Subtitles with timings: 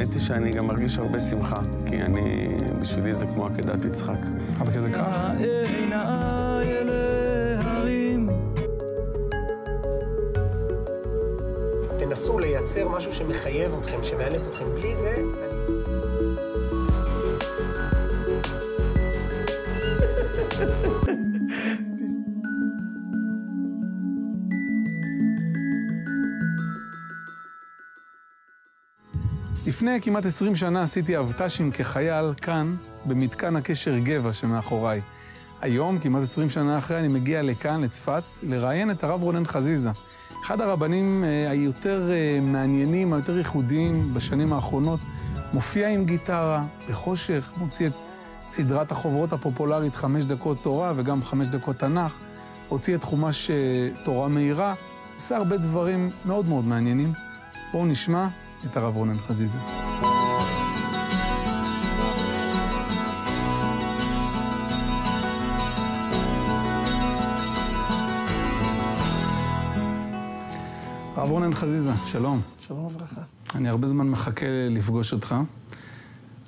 [0.00, 2.48] האמת היא שאני גם מרגיש הרבה שמחה, כי אני,
[2.82, 4.18] בשבילי זה כמו עקדת יצחק.
[4.60, 5.06] עד כדי כך?
[11.98, 14.64] תנסו לייצר משהו שמחייב אתכם, שמאלץ אתכם.
[14.74, 15.14] בלי זה...
[29.80, 35.00] לפני כמעט 20 שנה עשיתי אבט"שים כחייל כאן, במתקן הקשר גבע שמאחוריי.
[35.60, 39.90] היום, כמעט 20 שנה אחרי, אני מגיע לכאן, לצפת, לראיין את הרב רונן חזיזה.
[40.44, 45.00] אחד הרבנים אה, היותר אה, מעניינים, היותר ייחודיים בשנים האחרונות,
[45.52, 47.92] מופיע עם גיטרה, בחושך, מוציא את
[48.46, 52.12] סדרת החוברות הפופולרית חמש דקות תורה וגם חמש דקות תנ"ך,
[52.68, 54.74] הוציא את חומש אה, תורה מהירה,
[55.14, 57.12] עושה הרבה דברים מאוד מאוד מעניינים.
[57.72, 58.28] בואו נשמע
[58.66, 59.58] את הרב רונן חזיזה.
[71.16, 72.40] הרב רונן חזיזה, שלום.
[72.58, 73.20] שלום וברכה.
[73.54, 75.34] אני הרבה זמן מחכה לפגוש אותך.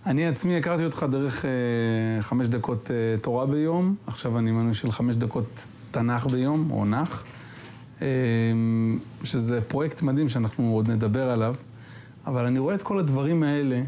[0.06, 4.92] אני עצמי הכרתי אותך דרך אה, חמש דקות אה, תורה ביום, עכשיו אני מנוי של
[4.92, 7.24] חמש דקות תנ"ך ביום, או נח,
[8.02, 8.06] אה,
[9.24, 11.54] שזה פרויקט מדהים שאנחנו עוד נדבר עליו,
[12.26, 13.82] אבל אני רואה את כל הדברים האלה, אה,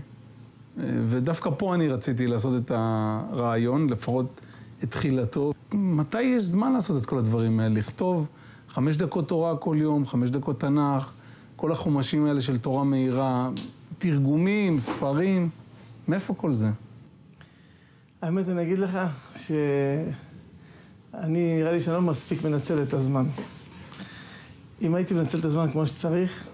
[1.07, 4.41] ודווקא פה אני רציתי לעשות את הרעיון, לפחות
[4.85, 5.53] את תחילתו.
[5.73, 7.75] מתי יש זמן לעשות את כל הדברים האלה?
[7.75, 8.27] לכתוב
[8.69, 11.13] חמש דקות תורה כל יום, חמש דקות תנ"ך,
[11.57, 13.51] כל החומשים האלה של תורה מהירה,
[13.99, 15.49] תרגומים, ספרים,
[16.09, 16.71] מאיפה כל זה?
[18.23, 18.99] האמת, אני אגיד לך
[19.37, 20.07] שאני,
[21.57, 23.25] נראה לי שאני לא מספיק מנצל את הזמן.
[24.83, 26.45] אם הייתי מנצל את הזמן כמו שצריך,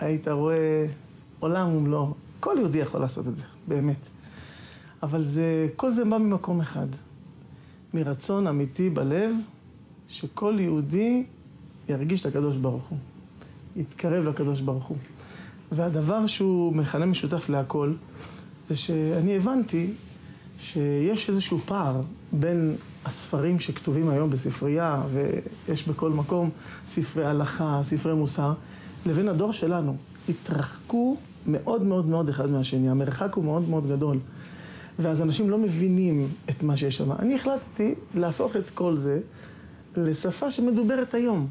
[0.00, 0.86] היית רואה
[1.38, 2.14] עולם ומלואו.
[2.40, 4.08] כל יהודי יכול לעשות את זה, באמת.
[5.02, 6.86] אבל זה, כל זה בא ממקום אחד.
[7.94, 9.36] מרצון אמיתי בלב,
[10.08, 11.24] שכל יהודי
[11.88, 12.98] ירגיש את הקדוש ברוך הוא.
[13.76, 14.96] יתקרב לקדוש ברוך הוא.
[15.72, 17.92] והדבר שהוא מכנה משותף להכל,
[18.68, 19.90] זה שאני הבנתי
[20.58, 22.02] שיש איזשהו פער
[22.32, 26.50] בין הספרים שכתובים היום בספרייה, ויש בכל מקום
[26.84, 28.52] ספרי הלכה, ספרי מוסר,
[29.06, 29.96] לבין הדור שלנו.
[30.28, 31.16] התרחקו
[31.48, 34.18] מאוד מאוד מאוד אחד מהשני, המרחק הוא מאוד מאוד גדול.
[34.98, 37.12] ואז אנשים לא מבינים את מה שיש שם.
[37.12, 39.20] אני החלטתי להפוך את כל זה
[39.96, 41.46] לשפה שמדוברת היום,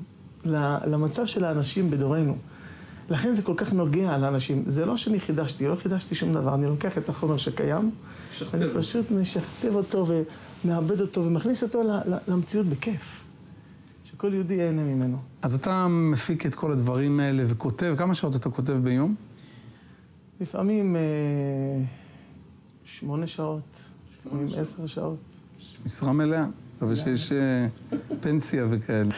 [0.87, 2.37] למצב של האנשים בדורנו.
[3.09, 4.63] לכן זה כל כך נוגע לאנשים.
[4.65, 7.91] זה לא שאני חידשתי, לא חידשתי שום דבר, אני לוקח את החומר שקיים,
[8.53, 10.07] אני פשוט משכתב אותו
[10.65, 11.81] ומעבד אותו ומכניס אותו
[12.27, 13.23] למציאות בכיף.
[14.03, 15.17] שכל יהודי ייהנה ממנו.
[15.41, 19.15] אז אתה מפיק את כל הדברים האלה וכותב, כמה שעות אתה כותב ביום?
[20.41, 21.01] לפעמים אה,
[22.85, 23.79] שמונה שעות,
[24.19, 25.17] לפעמים עשר שעות.
[25.85, 26.45] משרה מלאה,
[26.81, 27.67] אבל שיש אה,
[28.19, 29.11] פנסיה וכאלה.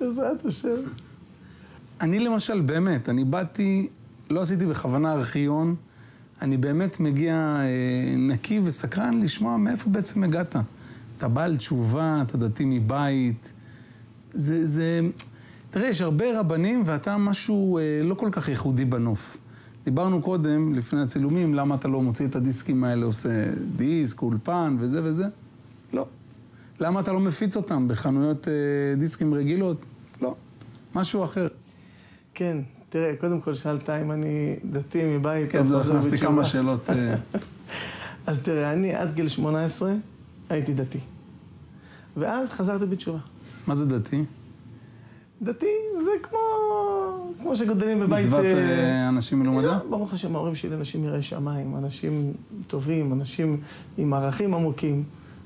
[0.00, 0.76] בעזרת השם.
[2.00, 3.88] אני למשל, באמת, אני באתי,
[4.30, 5.74] לא עשיתי בכוונה ארכיון,
[6.42, 10.56] אני באמת מגיע אה, נקי וסקרן לשמוע מאיפה בעצם הגעת.
[11.18, 13.52] אתה בעל תשובה, אתה דתי מבית.
[14.32, 15.00] זה, זה...
[15.70, 19.36] תראה, יש הרבה רבנים ואתה משהו אה, לא כל כך ייחודי בנוף.
[19.84, 25.00] דיברנו קודם, לפני הצילומים, למה אתה לא מוציא את הדיסקים האלה, עושה דיסק, אולפן וזה
[25.04, 25.24] וזה?
[25.92, 26.06] לא.
[26.80, 28.52] למה אתה לא מפיץ אותם בחנויות אה,
[28.96, 29.86] דיסקים רגילות?
[30.20, 30.34] לא.
[30.94, 31.48] משהו אחר.
[32.34, 32.58] כן,
[32.88, 35.52] תראה, קודם כל שאלת אם אני דתי מבית.
[35.52, 36.90] כן, זה הכנסתי כמה שאלות.
[36.90, 37.14] אה.
[38.26, 39.94] אז תראה, אני עד גיל 18
[40.48, 41.00] הייתי דתי.
[42.16, 43.18] ואז חזרתי בתשובה.
[43.66, 44.24] מה זה דתי?
[45.42, 45.66] דתי
[46.04, 46.38] זה כמו,
[47.44, 48.26] כמו שגדלים בבית...
[48.26, 49.66] מצוות אה, אנשים מלומדה?
[49.66, 52.32] לא, ברוך השם, ההורים שלי אנשים יראי שמיים, אנשים
[52.66, 53.60] טובים, אנשים
[53.98, 55.02] עם ערכים עמוקים.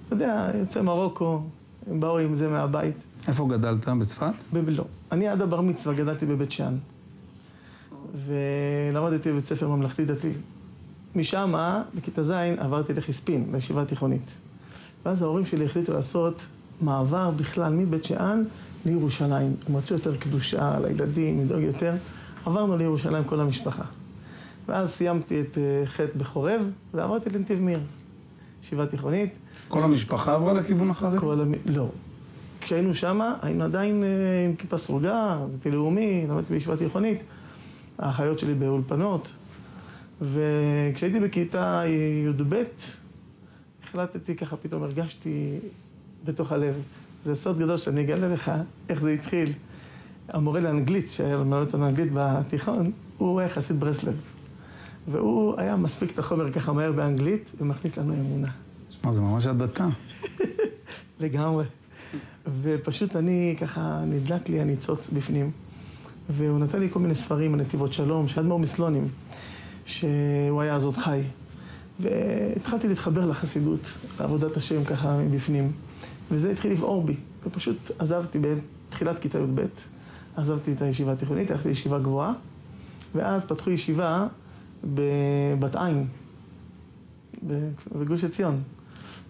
[0.06, 1.42] אתה יודע, יוצא מרוקו,
[1.86, 2.94] הם באו עם זה מהבית.
[3.28, 3.88] איפה גדלת?
[3.88, 4.32] בצפת?
[4.52, 4.84] לא.
[5.12, 6.76] אני עד הבר מצווה גדלתי בבית שאן.
[8.26, 10.32] ולמדתי בבית ספר ממלכתי דתי.
[11.14, 11.54] משם,
[11.94, 14.38] בכיתה ז', עברתי לחיספין, לישיבה התיכונית.
[15.04, 16.46] ואז ההורים שלי החליטו לעשות
[16.80, 18.42] מעבר בכלל מבית שאן
[18.86, 19.56] לירושלים.
[19.68, 21.94] הם רצו יותר קדושה לילדים, לדאוג יותר.
[22.46, 23.84] עברנו לירושלים כל המשפחה.
[24.68, 27.80] ואז סיימתי את אה, ח' בחורב, ועברתי לנתיב מאיר,
[28.62, 29.36] ישיבה תיכונית.
[29.68, 31.18] כל המשפחה עברה לכיוון החרדי?
[31.18, 31.52] כל המ...
[31.66, 31.88] לא.
[32.60, 34.08] כשהיינו שמה, היינו עדיין אה,
[34.44, 37.22] עם כיפה סרוגה, דתי לאומי, למדתי בישיבה תיכונית.
[37.98, 39.32] האחיות שלי באולפנות.
[40.20, 42.62] וכשהייתי בכיתה י"ב,
[43.84, 45.58] החלטתי ככה, פתאום הרגשתי
[46.24, 46.74] בתוך הלב.
[47.22, 48.52] זה סוד גדול שאני אגלה לך
[48.88, 49.52] איך זה התחיל.
[50.28, 54.14] המורה לאנגלית, שהיה מלמד אותנו אנגלית בתיכון, הוא היה חסיד ברסלב.
[55.08, 58.48] והוא היה מספיק את החומר ככה מהר באנגלית, ומכניס לנו אמונה.
[58.90, 59.88] שמע, זה ממש הדתה.
[61.20, 61.64] לגמרי.
[62.62, 65.50] ופשוט אני, ככה, נדלק לי הניצוץ בפנים.
[66.30, 69.08] והוא נתן לי כל מיני ספרים, הנתיבות שלום, של אדמו"ר מסלונים,
[69.84, 71.20] שהוא היה אז עוד חי.
[72.00, 75.72] והתחלתי להתחבר לחסידות, לעבודת השם ככה מבפנים.
[76.30, 77.16] וזה התחיל לבעור בי.
[77.46, 79.66] ופשוט עזבתי בתחילת כיתה י"ב,
[80.36, 82.32] עזבתי את הישיבה התיכונית, הלכתי לישיבה גבוהה,
[83.14, 84.26] ואז פתחו ישיבה
[84.84, 86.06] בבת עין,
[87.92, 88.62] בגוש עציון.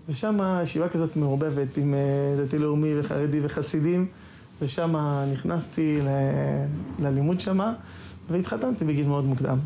[0.09, 4.07] ושם ישיבה כזאת מעורבבת עם אה, דתי לאומי וחרדי וחסידים,
[4.63, 4.95] ושם
[5.33, 7.73] נכנסתי ל- ללימוד שמה,
[8.31, 9.59] והתחתנתי בגיל מאוד מוקדם,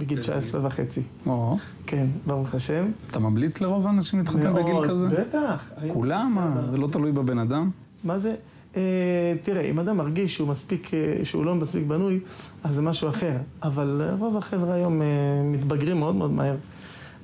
[0.00, 1.02] בגיל 19 וחצי.
[1.26, 1.56] או,
[1.86, 2.90] כן, ברוך השם.
[3.10, 5.08] אתה ממליץ לרוב האנשים להתחתן בגיל מאוד, כזה?
[5.08, 5.70] בטח.
[5.92, 6.38] כולם?
[6.70, 7.70] זה לא תלוי בבן אדם?
[8.04, 8.34] מה זה?
[8.76, 12.20] אה, תראה, אם אדם מרגיש שהוא מספיק, אה, שהוא לא מספיק בנוי,
[12.64, 13.36] אז זה משהו אחר.
[13.62, 15.06] אבל אה, רוב החבר'ה היום אה,
[15.44, 16.56] מתבגרים מאוד מאוד מהר.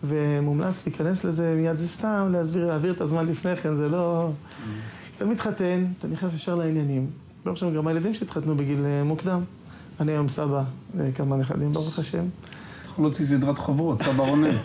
[0.05, 4.31] ומומלץ להיכנס לזה מיד, זה סתם להסביר, להעביר את הזמן לפני כן, זה לא...
[5.11, 7.07] כשאתה מתחתן, אתה נכנס ישר לעניינים.
[7.45, 9.41] ברוך השם, גם הילדים שהתחתנו בגיל אה, מוקדם.
[10.01, 10.65] אני היום סבא
[10.99, 12.25] לכמה נכדים, ברוך השם.
[12.97, 14.57] אתה יכול להוציא סדרת חוברות, סבא רונן.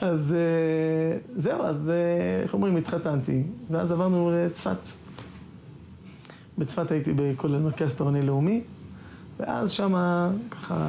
[0.00, 4.78] אז אה, זהו, אז אה, איך אומרים, התחתנתי, ואז עברנו לצפת.
[6.58, 8.60] בצפת הייתי בכולל מרכז תורני לאומי,
[9.40, 10.88] ואז שמה ככה,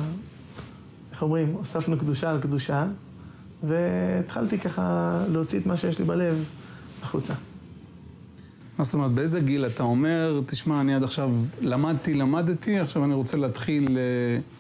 [1.12, 2.86] איך אומרים, הוספנו קדושה על קדושה,
[3.64, 6.46] והתחלתי ככה להוציא את מה שיש לי בלב
[7.04, 7.34] החוצה.
[8.78, 11.32] מה זאת אומרת, באיזה גיל אתה אומר, תשמע, אני עד עכשיו
[11.62, 14.57] למדתי, למדתי, עכשיו אני רוצה להתחיל אה,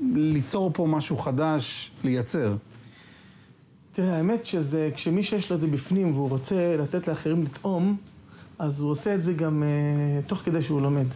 [0.00, 2.56] ליצור פה משהו חדש, לייצר.
[3.92, 7.96] תראה, האמת שזה, כשמי שיש לו את זה בפנים והוא רוצה לתת לאחרים לטעום,
[8.58, 11.06] אז הוא עושה את זה גם uh, תוך כדי שהוא לומד.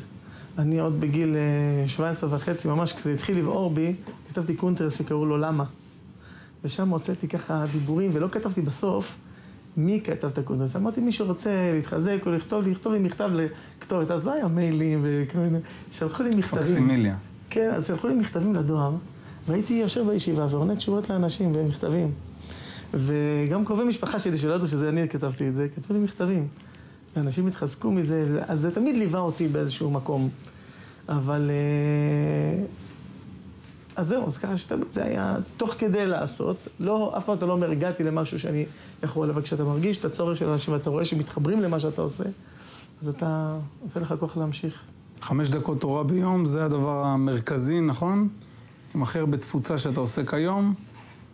[0.58, 1.36] אני עוד בגיל
[1.86, 3.94] uh, 17 וחצי, ממש כשזה התחיל לבעור בי,
[4.28, 5.64] כתבתי קונטרס שקראו לו למה.
[6.64, 9.16] ושם הוצאתי ככה דיבורים, ולא כתבתי בסוף
[9.76, 10.76] מי כתב את הקונטרס.
[10.76, 14.10] אמרתי, מי שרוצה להתחזק או לכתוב לי, לכתוב לי מכתב לכתובת.
[14.10, 15.58] אז לא היה מיילים וכל מיני...
[15.90, 16.62] שלחו לי מכתבים.
[16.62, 17.16] פקסימיליה.
[17.50, 18.92] כן, אז שלחו לי מכתבים לדואר,
[19.48, 22.12] והייתי יושב בישיבה ועונה תשובות לאנשים במכתבים.
[22.94, 26.48] וגם קרובי משפחה שלי, שלא ידעו שזה אני כתבתי את זה, כתבו לי מכתבים.
[27.16, 30.28] ואנשים התחזקו מזה, אז זה תמיד ליווה אותי באיזשהו מקום.
[31.08, 31.50] אבל...
[31.50, 32.64] אה,
[33.96, 36.68] אז זהו, אז ככה שתמיד זה היה תוך כדי לעשות.
[36.80, 38.66] לא, אף פעם אתה לא אומר, הגעתי למשהו שאני
[39.02, 42.24] יכול, אבל כשאתה מרגיש את הצורך של אנשים ואתה רואה שמתחברים למה שאתה עושה,
[43.00, 44.82] אז אתה, נותן לך כוח להמשיך.
[45.22, 48.28] חמש דקות תורה ביום, זה הדבר המרכזי, נכון?
[48.94, 50.74] עם הכי הרבה תפוצה שאתה עושה כיום,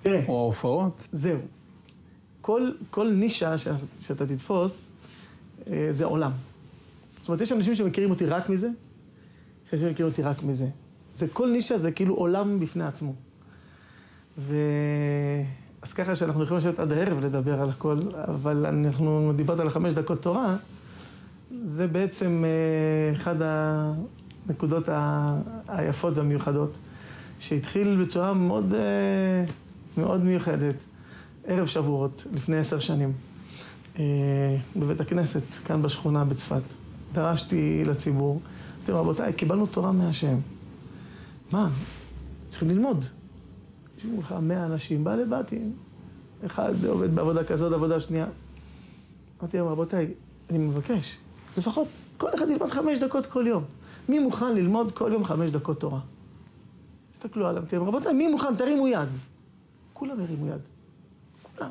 [0.02, 0.24] תראה.
[0.28, 1.08] או ההופעות.
[1.12, 1.38] זהו.
[2.40, 3.68] כל, כל נישה ש,
[4.00, 4.92] שאתה תתפוס,
[5.70, 6.32] אה, זה עולם.
[7.20, 8.68] זאת אומרת, יש אנשים שמכירים אותי רק מזה,
[9.66, 10.68] יש אנשים שמכירים אותי רק מזה.
[11.14, 13.14] זה כל נישה זה כאילו עולם בפני עצמו.
[14.38, 14.56] ו...
[15.82, 19.92] אז ככה שאנחנו יכולים לשבת עד הערב לדבר על הכל, אבל אנחנו, דיברת על החמש
[19.92, 20.56] דקות תורה,
[21.64, 23.36] זה בעצם אה, אחד
[24.46, 24.84] הנקודות
[25.68, 26.78] היפות והמיוחדות,
[27.38, 29.44] שהתחיל בצורה מאוד, אה,
[29.96, 30.74] מאוד מיוחדת,
[31.44, 33.12] ערב שבועות, לפני עשר שנים,
[33.98, 36.62] אה, בבית הכנסת, כאן בשכונה בצפת.
[37.12, 38.40] דרשתי לציבור,
[38.76, 40.38] אמרתי להם, רבותיי, קיבלנו תורה מהשם.
[41.52, 41.70] מה?
[42.48, 43.04] צריכים ללמוד.
[43.98, 45.60] ישבו לך מאה אנשים, בא לבאתי,
[46.46, 48.26] אחד עובד בעבודה כזאת, עבודה שנייה.
[49.40, 50.14] אמרתי להם, רבותיי,
[50.50, 51.18] אני מבקש,
[51.56, 53.64] לפחות כל אחד ילמד חמש דקות כל יום.
[54.08, 56.00] מי מוכן ללמוד כל יום חמש דקות תורה?
[57.34, 58.56] עליהם, אמרתי להם, רבותיי, מי מוכן?
[58.56, 59.08] תרימו יד.
[59.92, 60.60] כולם הרימו יד.
[61.42, 61.70] כולם.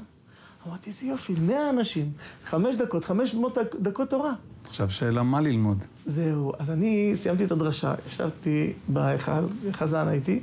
[0.68, 2.12] אמרתי, איזה יופי, מאה אנשים,
[2.46, 4.34] חמש דקות, חמש מאות דק- דקות תורה.
[4.68, 5.84] עכשיו שאלה מה ללמוד.
[6.06, 9.32] זהו, אז אני סיימתי את הדרשה, ישבתי בהיכל,
[9.72, 10.40] חזן הייתי,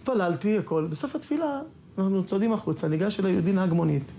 [0.00, 0.86] התפללתי, הכל.
[0.90, 1.60] בסוף התפילה,
[1.98, 4.12] אנחנו צועדים החוצה, ניגש אליי יהודי נהג מונית.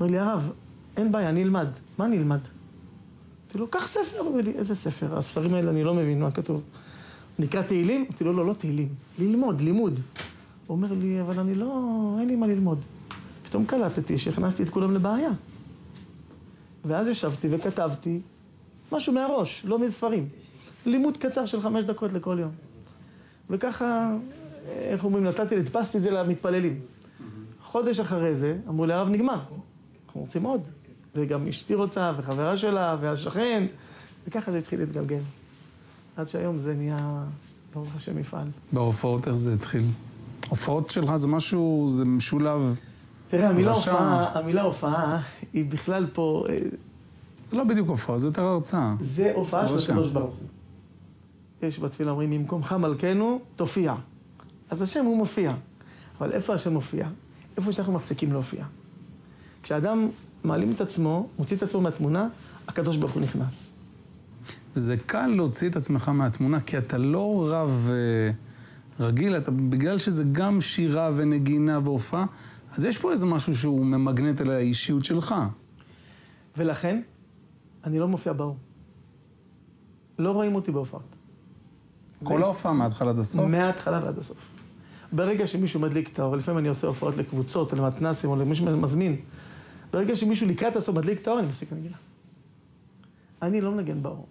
[0.00, 0.50] אומר לי, הרב,
[0.96, 1.68] אין בעיה, אני אלמד.
[1.98, 2.40] מה אני אלמד?
[3.56, 4.18] אמרתי לו, קח ספר.
[4.18, 5.18] הוא אומר לי, איזה ספר?
[5.18, 6.62] הספרים האלה, אני לא מבין מה כתוב.
[7.38, 8.00] נקרא תהילים?
[8.00, 8.88] אמרתי לו, לא, לא תהילים.
[9.18, 10.00] ללמוד, לימוד.
[10.66, 12.84] הוא אומר לי, אבל אני לא, אין לי מה ללמוד.
[13.42, 15.30] פתאום קלטתי שהכנסתי את כולם לבעיה.
[16.84, 18.20] ואז ישבתי וכתבתי
[18.92, 20.28] משהו מהראש, לא מספרים.
[20.86, 22.50] לימוד קצר של חמש דקות לכל יום.
[23.50, 24.16] וככה,
[24.68, 26.80] איך אומרים, נתתי, הדפסתי את זה למתפללים.
[27.62, 29.40] חודש אחרי זה, אמרו לי, הרב נגמר.
[30.06, 30.60] אנחנו רוצים עוד.
[31.16, 33.66] וגם אשתי רוצה, וחברה שלה, והשכן,
[34.28, 35.18] וככה זה התחיל להתגלגל.
[36.16, 37.24] עד שהיום זה נהיה,
[37.74, 38.48] ברוך השם, מפעל.
[38.72, 39.84] בהופעות איך זה התחיל?
[40.48, 42.60] הופעות שלך זה משהו, זה משולב.
[43.28, 43.72] תראה, המילה.
[43.72, 46.58] הופעה, המילה הופעה היא בכלל פה, אה,
[47.50, 48.94] זה לא בדיוק הופעה, זה יותר הרצאה.
[49.00, 49.92] זה הופעה של.
[49.92, 50.48] הקדוש ברוך הוא.
[51.68, 53.94] יש בתפילה אומרים, ממקומך מלכנו, תופיע.
[54.70, 55.54] אז השם הוא מופיע.
[56.18, 57.08] אבל איפה השם מופיע?
[57.56, 58.64] איפה שאנחנו מפסיקים להופיע.
[59.62, 60.08] כשאדם
[60.46, 62.28] מעלים את עצמו, מוציא את עצמו מהתמונה,
[62.68, 63.74] הקדוש ברוך הוא נכנס.
[64.76, 68.30] וזה קל להוציא את עצמך מהתמונה, כי אתה לא רב אה,
[69.06, 72.26] רגיל, אתה, בגלל שזה גם שירה ונגינה והופעה,
[72.72, 75.34] אז יש פה איזה משהו שהוא ממגנט על האישיות שלך.
[76.56, 77.00] ולכן,
[77.84, 78.56] אני לא מופיע באור.
[80.18, 81.16] לא רואים אותי בהופעות.
[82.24, 83.44] כל ההופעה מההתחלה עד הסוף?
[83.44, 84.38] מההתחלה ועד הסוף.
[85.12, 89.16] ברגע שמישהו מדליק את האור, לפעמים אני עושה הופעות לקבוצות, למתנ"סים, או למישהו מזמין,
[89.92, 91.96] ברגע שמישהו לקראת הסוף מדליק את האור, אני מפסיק לנגינה.
[93.42, 94.26] אני לא מנגן באור.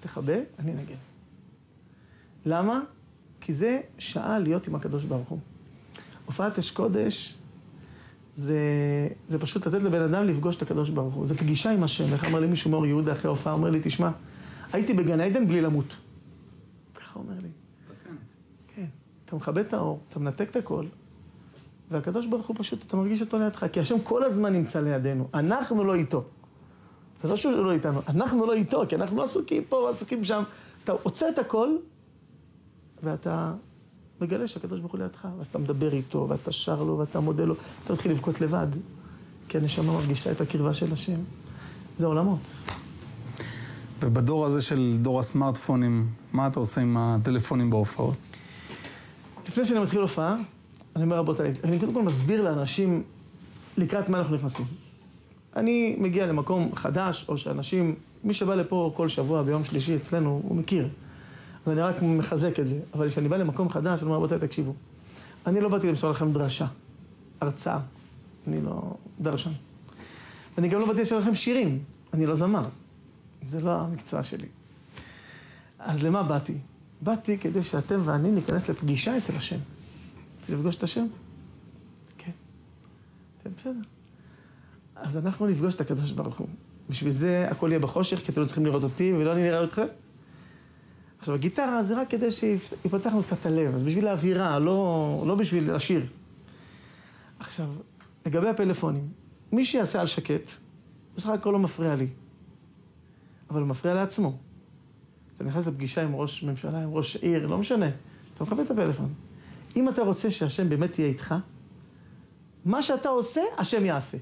[0.00, 0.94] תכבה, אני אנגן.
[2.46, 2.80] למה?
[3.40, 5.38] כי זה שעה להיות עם הקדוש ברוך הוא.
[6.26, 7.34] הופעת אש קודש
[8.34, 8.58] זה,
[9.28, 11.26] זה פשוט לתת לבן אדם לפגוש את הקדוש ברוך הוא.
[11.26, 12.12] זה פגישה עם השם.
[12.12, 14.10] איך אמר לי מישהו מאור יהודה אחרי הופעה, אומר לי, תשמע,
[14.72, 15.96] הייתי בגן עדן בלי למות.
[16.94, 17.48] ככה אומר לי.
[18.74, 18.86] כן.
[19.24, 20.86] אתה מכבה את האור, אתה מנתק את הכל,
[21.90, 25.84] והקדוש ברוך הוא פשוט, אתה מרגיש אותו לידך, כי השם כל הזמן נמצא לידינו, אנחנו
[25.84, 26.24] לא איתו.
[27.22, 30.42] זה לא שהוא לא איתנו, אנחנו לא איתו, כי אנחנו לא עסוקים פה, עסוקים שם.
[30.84, 31.68] אתה עוצר את הכל,
[33.02, 33.52] ואתה
[34.20, 37.54] מגלה שהקדוש ברוך הוא לידך, ואז אתה מדבר איתו, ואתה שר לו, ואתה מודה לו,
[37.84, 38.68] אתה מתחיל לבכות לבד,
[39.48, 41.20] כי הנשמה מרגישה את הקרבה של השם.
[41.96, 42.56] זה עולמות.
[44.00, 48.16] ובדור הזה של דור הסמארטפונים, מה אתה עושה עם הטלפונים בהופעות?
[49.48, 50.36] לפני שאני מתחיל הופעה,
[51.00, 53.02] אני אומר, רבותיי, אני קודם כל מסביר לאנשים
[53.76, 54.66] לקראת מה אנחנו נכנסים.
[55.56, 60.56] אני מגיע למקום חדש, או שאנשים, מי שבא לפה כל שבוע ביום שלישי אצלנו, הוא
[60.56, 60.88] מכיר.
[61.66, 62.80] אז אני רק מחזק את זה.
[62.94, 64.74] אבל כשאני בא למקום חדש, אני אומר, רבותיי, תקשיבו.
[65.46, 66.66] אני לא באתי למסור לכם דרשה,
[67.40, 67.78] הרצאה.
[68.46, 69.52] אני לא דרשן.
[70.56, 71.78] ואני גם לא באתי לשאול לכם שירים,
[72.14, 72.64] אני לא זמר.
[73.46, 74.48] זה לא המקצוע שלי.
[75.78, 76.54] אז למה באתי?
[77.00, 79.58] באתי כדי שאתם ואני ניכנס לפגישה אצל השם.
[80.40, 81.06] רוצה לפגוש את השם?
[82.18, 82.30] כן.
[83.44, 83.80] כן, בסדר.
[84.96, 86.48] אז אנחנו נפגוש את הקדוש ברוך הוא.
[86.90, 89.86] בשביל זה הכל יהיה בחושך, כי אתם לא צריכים לראות אותי ולא אני נראה אתכם.
[91.18, 95.74] עכשיו, הגיטרה זה רק כדי שיפתח לנו קצת הלב, אז בשביל האווירה, לא, לא בשביל
[95.74, 96.02] לשיר.
[97.38, 97.66] עכשיו,
[98.26, 99.08] לגבי הפלאפונים,
[99.52, 100.50] מי שיעשה על שקט,
[101.16, 102.06] בסך הכל לא מפריע לי,
[103.50, 104.38] אבל הוא מפריע לעצמו.
[105.34, 107.88] אתה נכנס לפגישה עם ראש ממשלה, עם ראש עיר, לא משנה,
[108.34, 109.14] אתה מכבד את הפלאפון.
[109.76, 111.34] אם אתה רוצה שהשם באמת יהיה איתך,
[112.64, 114.18] מה שאתה עושה, השם יעשה.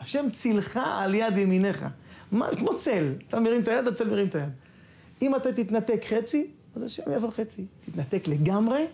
[0.00, 1.86] השם צילך על יד ימיניך.
[2.32, 4.48] מה, כמו צל, אתה מרים את היד, הצל מרים את היד.
[5.22, 7.64] אם אתה תתנתק חצי, אז השם יבוא חצי.
[7.86, 8.86] תתנתק לגמרי,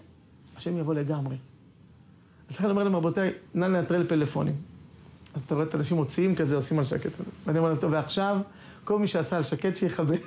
[0.57, 1.37] השם יבוא לגמרי.
[2.49, 4.55] אז לכן אני אומר להם, רבותיי, נא לנטרל פלאפונים.
[5.35, 7.11] אז אתה רואה את האנשים מוציאים כזה, עושים על שקט.
[7.47, 8.37] ואני אומר להם, טוב, ועכשיו,
[8.85, 10.15] כל מי שעשה על שקט שיכבה.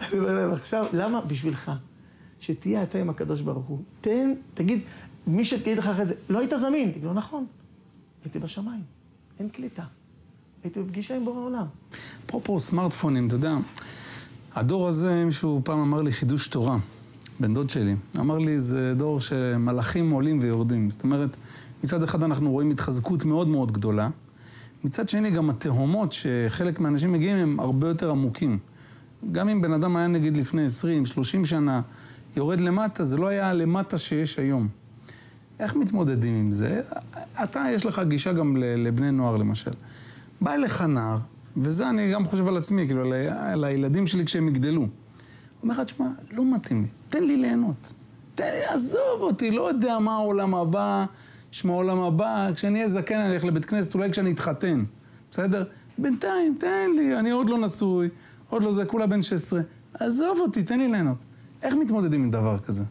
[0.00, 1.20] אני אומר להם, עכשיו, למה?
[1.20, 1.72] בשבילך.
[2.42, 3.78] שתהיה אתה עם הקדוש ברוך הוא.
[4.00, 4.80] תן, תגיד,
[5.26, 6.90] מי שתגיד לך אחרי זה, לא היית זמין.
[6.90, 7.44] תגיד לו, נכון,
[8.24, 8.82] הייתי בשמיים,
[9.40, 9.84] אין קליטה.
[10.64, 11.66] הייתי בפגישה עם בורא עולם.
[12.26, 13.56] אפרופו סמארטפונים, אתה יודע,
[14.54, 16.78] הדור הזה, מישהו פעם אמר לי חידוש תורה,
[17.40, 17.96] בן דוד שלי.
[18.18, 20.90] אמר לי, זה דור שמלאכים עולים ויורדים.
[20.90, 21.36] זאת אומרת,
[21.84, 24.08] מצד אחד אנחנו רואים התחזקות מאוד מאוד גדולה,
[24.84, 28.58] מצד שני גם התהומות שחלק מהאנשים מגיעים הם הרבה יותר עמוקים.
[29.32, 31.80] גם אם בן אדם היה נגיד לפני 20, 30 שנה,
[32.36, 34.68] יורד למטה, זה לא היה הלמטה שיש היום.
[35.60, 36.80] איך מתמודדים עם זה?
[37.44, 39.70] אתה, יש לך גישה גם לבני נוער למשל.
[40.40, 41.18] בא אליך נער,
[41.56, 44.86] וזה אני גם חושב על עצמי, כאילו, על, על הילדים שלי כשהם יגדלו.
[45.62, 47.92] אומר לך, תשמע, לא מתאים לי, תן לי ליהנות.
[48.34, 51.04] תן לי, עזוב אותי, לא יודע מה העולם הבא,
[51.50, 54.84] שמע העולם הבא, כשאני אהיה זקן אני אלך לבית כנסת, אולי כשאני אתחתן,
[55.30, 55.64] בסדר?
[55.98, 58.08] בינתיים, תן לי, אני עוד לא נשוי,
[58.48, 59.60] עוד לא זה, כולה בן 16.
[59.94, 61.18] עזוב אותי, תן לי ליהנות.
[61.62, 62.84] איך מתמודדים עם דבר כזה?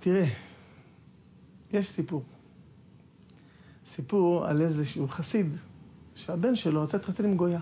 [0.00, 0.26] תראה,
[1.72, 2.22] יש סיפור.
[3.86, 5.46] סיפור על איזשהו חסיד,
[6.14, 7.60] שהבן שלו רצה להתחתן עם גויה.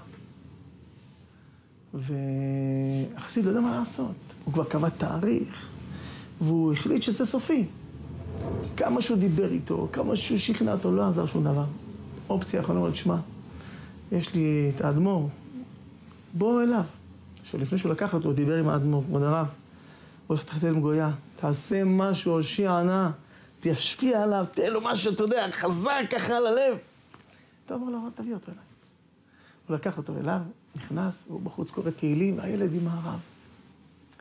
[1.95, 4.15] והחסיד לא יודע מה לעשות.
[4.45, 5.69] הוא כבר קבע תאריך,
[6.41, 7.65] והוא החליט שזה סופי.
[8.77, 11.67] כמה שהוא דיבר איתו, כמה שהוא שכנע אותו, לא עזר שום דבר.
[12.29, 13.17] אופציה יכולה לומר, שמע,
[14.13, 15.29] יש לי את האדמו"ר,
[16.35, 16.85] בוא אליו.
[17.47, 19.55] עכשיו, לפני שהוא לקח אותו, הוא דיבר עם האדמו"ר, כבוד הרב, הוא
[20.27, 23.11] הולך להתחתן עם גויה, תעשה משהו, הושיע ענה,
[23.61, 26.77] תשפיע עליו, תן לו משהו, אתה יודע, חזק ככה על הלב.
[27.67, 28.65] אתה אומר לו, תביא אותו אליי.
[29.67, 30.41] הוא לקח אותו אליו,
[30.77, 33.21] נכנס, והוא בחוץ קורא תהילים, והילד עם הרב.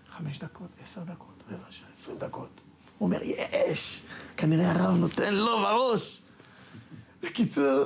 [0.09, 2.61] חמש דקות, עשר דקות, רבע שעה, עשרים דקות.
[2.97, 3.19] הוא אומר,
[3.51, 4.05] יש!
[4.37, 6.21] כנראה הרב נותן לו בראש.
[7.23, 7.83] בקיצור,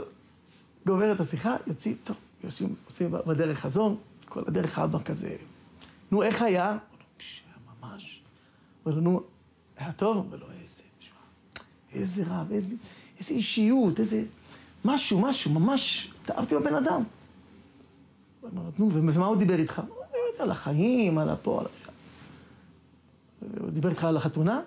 [0.85, 3.97] גומרת השיחה, יוצאים, טוב, יוצאים, עושים בדרך חזון,
[4.29, 5.35] כל הדרך האבא כזה.
[6.11, 6.77] נו, איך היה?
[7.81, 8.21] ממש.
[8.85, 9.21] אומר לו, נו,
[9.77, 10.17] היה טוב?
[10.17, 11.17] אומר לו, איזה, תשמע,
[11.93, 12.75] איזה רב, איזה,
[13.19, 14.23] איזה אישיות, איזה...
[14.85, 17.03] משהו, משהו, ממש, התאהבתי בבן אדם.
[18.41, 19.81] הוא אמר, נו, ומה הוא דיבר איתך?
[19.87, 19.95] הוא
[20.31, 21.91] דיבר על החיים, על הפה, על השם.
[23.59, 24.61] הוא דיבר איתך על החתונה?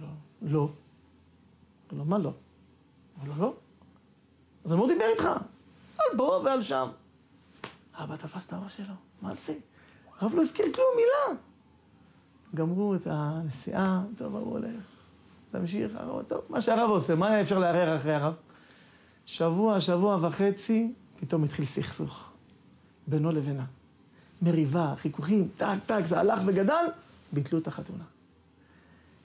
[0.00, 0.06] לא.
[0.42, 0.68] לא.
[1.92, 2.32] אמר לו, מה לא?
[3.18, 3.54] אמר לו, לא.
[4.64, 5.24] אז הוא דיבר איתך?
[5.98, 6.88] על פה ועל שם.
[7.98, 9.54] אבא תפס את הראש שלו, מה זה?
[10.18, 11.40] הרב לא הזכיר כלום, מילה.
[12.54, 14.82] גמרו את הנסיעה, טוב, הרב הולך.
[15.54, 18.34] להמשיך, הרב, טוב, מה שהרב עושה, מה אפשר לערער אחרי הרב?
[19.26, 22.30] שבוע, שבוע וחצי, פתאום התחיל סכסוך
[23.06, 23.64] בינו לבינה.
[24.42, 26.84] מריבה, חיכוכים, טק, טק, זה הלך וגדל,
[27.32, 28.04] ביטלו את החתונה.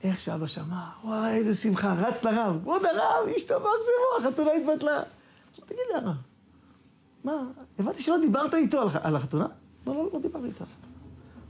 [0.04, 5.04] איך שאבא שמע, וואי, איזה שמחה, רץ לרב, כבוד הרב, השתבח שמו, החתונה התבטלה.
[5.52, 6.16] עכשיו תגיד לי, הרב,
[7.26, 9.48] מה, הבנתי שלא דיברת איתו על, על החתונה?
[9.88, 10.94] לא, לא, לא דיברתי איתו על החתונה.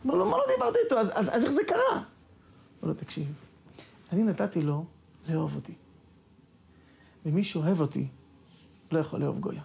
[0.05, 1.00] אמר לו, מה לא דיברת איתו?
[1.00, 2.03] אז, אז, אז איך זה קרה?
[2.84, 3.34] אמר לו, תקשיב,
[4.12, 4.86] אני נתתי לו
[5.29, 5.74] לאהוב אותי.
[7.25, 8.08] ומי שאוהב אותי,
[8.91, 9.62] לא יכול לאהוב גויה.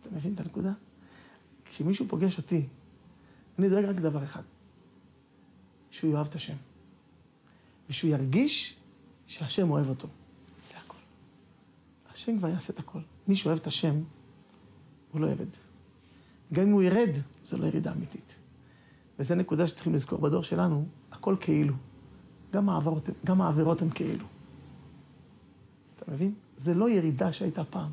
[0.00, 0.72] אתה מבין את הנקודה?
[1.64, 2.66] כשמישהו פוגש אותי,
[3.58, 4.42] אני דואג רק דבר אחד,
[5.90, 6.56] שהוא יאהב את השם.
[7.88, 8.76] ושהוא ירגיש
[9.26, 10.08] שהשם אוהב אותו.
[10.64, 10.98] זה הכל.
[12.12, 13.00] השם כבר יעשה את הכל.
[13.30, 13.94] מי שאוהב את השם,
[15.12, 15.48] הוא לא ירד.
[16.52, 17.10] גם אם הוא ירד,
[17.44, 18.38] זו לא ירידה אמיתית.
[19.18, 21.74] וזו נקודה שצריכים לזכור בדור שלנו, הכל כאילו.
[22.52, 24.24] גם העבירות, גם העבירות הן כאילו.
[25.96, 26.34] אתה מבין?
[26.56, 27.90] זה לא ירידה שהייתה פעם,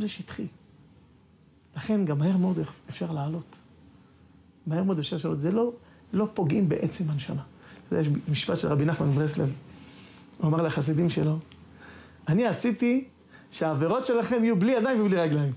[0.00, 0.46] זה שטחי.
[1.76, 3.56] לכן גם מהר מאוד אפשר לעלות.
[4.66, 5.40] מהר מאוד אפשר לעלות.
[5.40, 5.72] זה לא,
[6.12, 7.42] לא פוגעים בעצם הנשמה.
[7.88, 9.52] אתה יודע, יש משפט של רבי נחמן ברסלב.
[10.38, 11.38] הוא אמר לחסידים שלו,
[12.28, 13.08] אני עשיתי
[13.50, 15.52] שהעבירות שלכם יהיו בלי ידיים ובלי רגליים.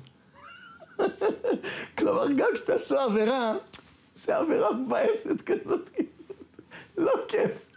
[1.98, 3.54] כלומר, גם כשתעשו עבירה,
[4.16, 5.90] זה עבירה מבאסת כזאת,
[6.98, 7.68] לא כיף.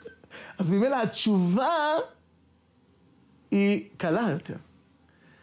[0.58, 1.76] אז ממילא התשובה
[3.50, 4.54] היא קלה יותר.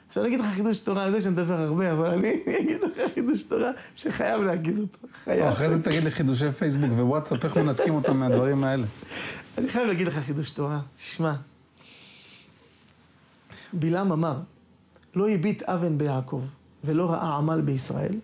[0.08, 3.14] עכשיו אני אגיד לך חידוש תורה, אני יודע שאני מדבר הרבה, אבל אני אגיד לך
[3.14, 5.08] חידוש תורה שחייב להגיד אותו.
[5.24, 5.44] חייב.
[5.44, 8.86] אחרי זה תגיד לי חידושי פייסבוק ווואטסאפ, איך מנתקים אותם מהדברים האלה.
[9.58, 11.34] אני חייב להגיד לך חידוש תורה, תשמע.
[13.74, 14.40] בלעם אמר,
[15.16, 16.44] לא הביט אבן ביעקב
[16.84, 18.16] ולא ראה עמל בישראל,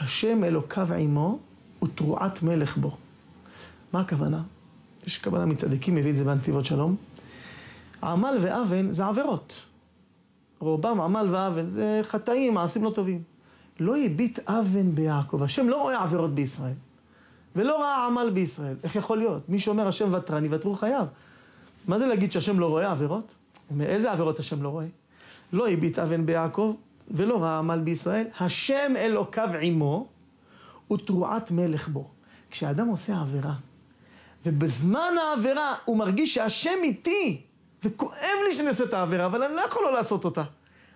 [0.00, 1.38] השם אלוקיו עמו
[1.82, 2.96] ותרועת מלך בו.
[3.92, 4.42] מה הכוונה?
[5.06, 6.96] יש כוונה מצדיקים, מביא את זה בנתיבות שלום.
[8.02, 9.60] עמל ואוון זה עבירות.
[10.58, 13.22] רובם עמל ואוון זה חטאים, מעשים לא טובים.
[13.80, 16.74] לא הביט אוון ביעקב, השם לא רואה עבירות בישראל.
[17.56, 18.76] ולא ראה עמל בישראל.
[18.82, 19.48] איך יכול להיות?
[19.48, 21.06] מי שאומר השם ותרני, ותרו חייו.
[21.88, 23.34] מה זה להגיד שהשם לא רואה עבירות?
[23.80, 24.86] איזה עבירות השם לא רואה?
[25.52, 26.74] לא הביט אבן ביעקב,
[27.10, 30.06] ולא ראה עמל בישראל, השם אלוקיו עמו,
[30.92, 32.08] ותרועת מלך בו.
[32.50, 33.54] כשאדם עושה עבירה,
[34.46, 37.40] ובזמן העבירה הוא מרגיש שהשם איתי,
[37.84, 40.42] וכואב לי שאני עושה את העבירה, אבל אני לא יכול לא לעשות אותה.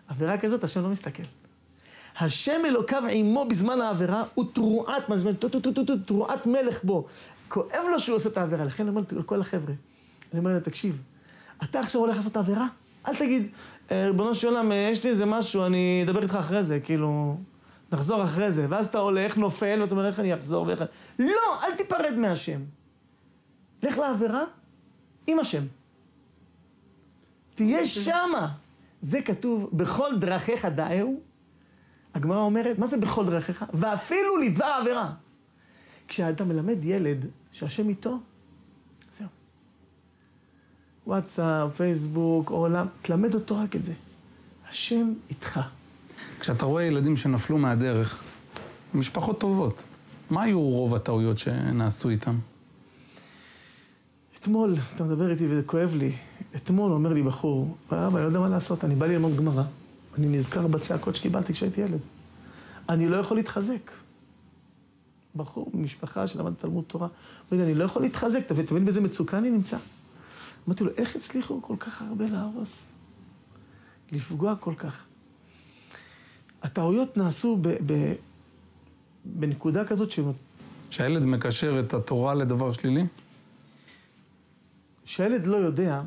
[0.09, 1.23] עבירה כזאת, השם לא מסתכל.
[2.19, 7.07] השם אלוקיו עמו בזמן העבירה, הוא תרועת, מה זאת אומרת, תרועת מלך בו.
[7.49, 9.75] כואב לו שהוא עושה את העבירה, לכן אני אומר לכל החבר'ה,
[10.33, 11.03] אני אומר להם, תקשיב,
[11.63, 12.67] אתה עכשיו הולך לעשות עבירה?
[13.09, 13.49] אל תגיד,
[13.91, 17.39] ריבונו של עולם, יש לי איזה משהו, אני אדבר איתך אחרי זה, כאילו,
[17.93, 18.67] נחזור אחרי זה.
[18.71, 20.85] ואז אתה הולך, נופל, ואתה אומר, איך אני אחזור ואיך...
[21.19, 22.61] לא, אל תיפרד מהשם.
[23.83, 24.45] לך לעבירה
[25.27, 25.63] עם השם.
[27.55, 28.49] תהיה שמה.
[29.01, 31.21] זה כתוב, בכל דרכיך דאהו.
[32.15, 33.65] הגמרא אומרת, מה זה בכל דרכיך?
[33.73, 35.13] ואפילו לדבר עבירה.
[36.09, 38.19] כשאתה מלמד ילד שהשם איתו,
[39.13, 39.29] זהו.
[41.07, 43.93] וואטסאפ, פייסבוק, עולם, תלמד אותו רק את זה.
[44.71, 45.61] השם איתך.
[46.41, 48.23] כשאתה רואה ילדים שנפלו מהדרך,
[48.95, 49.85] משפחות טובות,
[50.31, 52.39] מה היו רוב הטעויות שנעשו איתם?
[54.41, 56.13] אתמול, אתה מדבר איתי וזה כואב לי,
[56.57, 59.63] אתמול אומר לי בחור, אבא, אני לא יודע מה לעשות, אני בא ללמוד גמרא,
[60.19, 62.01] אני נזכר בצעקות שקיבלתי כשהייתי ילד.
[62.89, 63.91] אני לא יכול להתחזק.
[65.37, 67.09] בחור ממשפחה שלמד תלמוד תורה,
[67.51, 69.77] אומר לי, אני לא יכול להתחזק, אתה מבין באיזה מצוקה אני נמצא?
[70.67, 72.93] אמרתי לו, איך הצליחו כל כך הרבה להרוס?
[74.13, 75.05] לפגוע כל כך.
[76.63, 78.13] הטעויות נעשו ב, ב,
[79.25, 80.21] בנקודה כזאת ש...
[80.91, 83.05] שהילד מקשר את התורה לדבר שלילי?
[85.05, 86.03] שהילד לא יודע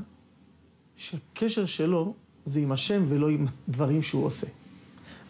[0.95, 2.13] שהקשר שלו
[2.45, 4.47] זה עם השם ולא עם דברים שהוא עושה.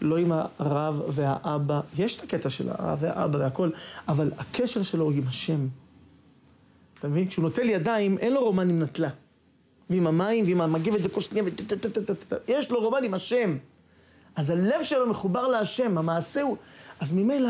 [0.02, 3.70] לא עם הרב והאבא, יש את הקטע של הרב והאבא והכל,
[4.08, 5.68] אבל הקשר שלו הוא עם השם.
[7.00, 7.28] אתה מבין?
[7.28, 9.10] כשהוא נוטל ידיים, אין לו רומן עם נטלה.
[9.90, 11.46] ועם המים, ועם המגבת וכל שנייה,
[12.48, 13.58] יש לו רומן עם השם.
[14.36, 16.58] אז הלב שלו מחובר להשם, המעשה הוא...
[17.00, 17.50] אז ממילא,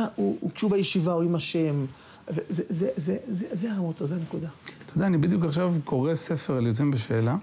[0.56, 1.86] כשהוא בישיבה הוא עם השם,
[2.28, 4.48] וזה, זה, זה, זה, זה, זה המוטו, זה הנקודה.
[4.86, 7.36] אתה יודע, אני בדיוק עכשיו קורא ספר על יוצאים בשאלה,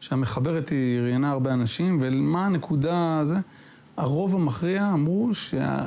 [0.00, 3.36] שהמחברת היא ראיינה הרבה אנשים, ומה הנקודה הזה?
[3.96, 5.86] הרוב המכריע אמרו שה...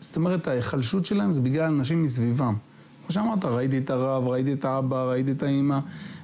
[0.00, 2.54] זאת אומרת, ההיחלשות שלהם זה בגלל אנשים מסביבם.
[3.08, 5.78] כמו שאמרת, ראיתי את הרב, ראיתי את האבא, ראיתי את האימא,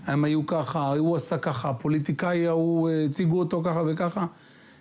[0.07, 4.27] הם היו ככה, הוא עשה ככה, הפוליטיקאי ההוא, הציגו אותו ככה וככה.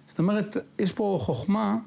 [0.05, 1.77] זאת אומרת, יש פה חוכמה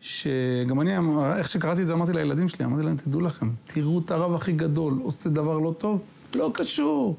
[0.00, 0.90] שגם אני,
[1.36, 4.52] איך שקראתי את זה, אמרתי לילדים שלי, אמרתי להם, תדעו לכם, תראו את הרב הכי
[4.52, 6.00] גדול, עושה דבר לא טוב,
[6.34, 7.16] לא קשור.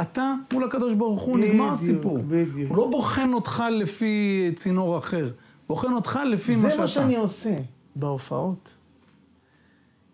[0.00, 2.18] אתה מול הקדוש ברוך הוא, נגמר הסיפור.
[2.28, 2.70] בדיוק.
[2.70, 5.30] הוא לא בוחן אותך לפי צינור אחר,
[5.68, 6.70] בוחן אותך לפי מה שאתה.
[6.70, 7.56] זה מה שאני עושה
[7.96, 8.72] בהופעות.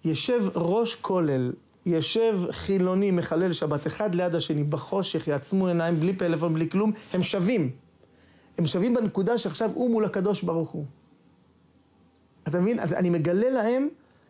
[0.04, 1.52] יושב ראש כולל,
[1.86, 7.22] יושב חילוני, מחלל שבת, אחד ליד השני, בחושך, יעצמו עיניים, בלי פלאפון, בלי כלום, הם
[7.22, 7.70] שווים.
[8.58, 10.84] הם שווים בנקודה שעכשיו הוא מול הקדוש ברוך הוא.
[12.48, 12.78] אתה מבין?
[12.78, 13.88] אני מגלה להם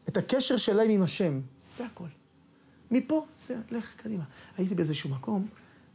[0.08, 1.40] את הקשר שלהם עם השם.
[1.76, 2.04] זה הכל.
[2.90, 4.24] מפה, זה, לך קדימה.
[4.58, 5.46] הייתי באיזשהו מקום,